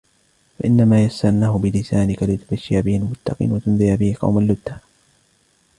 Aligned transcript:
فَإِنَّمَا 0.59 1.03
يَسَّرْنَاهُ 1.03 1.57
بِلِسَانِكَ 1.59 2.23
لِتُبَشِّرَ 2.23 2.81
بِهِ 2.81 2.95
الْمُتَّقِينَ 2.97 3.51
وَتُنْذِرَ 3.51 3.95
بِهِ 3.95 4.15
قَوْمًا 4.19 4.41
لُدًّا 4.41 4.79